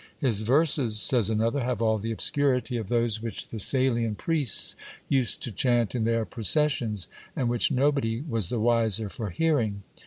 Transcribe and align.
His 0.17 0.41
verses, 0.41 0.99
says 0.99 1.29
another, 1.29 1.63
have 1.63 1.79
all 1.79 1.99
the 1.99 2.11
obscurity 2.11 2.75
of 2.77 2.89
those 2.89 3.21
which 3.21 3.49
the 3.49 3.59
Salian 3.59 4.15
priests 4.15 4.75
used 5.09 5.43
to 5.43 5.51
chaunt 5.51 5.93
in 5.93 6.05
their 6.05 6.25
processions, 6.25 7.07
and 7.35 7.49
which 7.49 7.69
nobody 7.69 8.21
was 8.21 8.49
the 8.49 8.59
wiser 8.59 9.09
for 9.09 9.29
hearing. 9.29 9.83